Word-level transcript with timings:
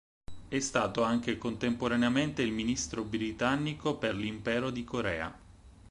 È 0.47 0.57
stato 0.59 1.03
anche 1.03 1.37
contemporaneamente 1.37 2.41
il 2.41 2.51
ministro 2.51 3.03
britannico 3.03 3.97
per 3.97 4.15
l'impero 4.15 4.71
di 4.71 4.83
Corea. 4.83 5.39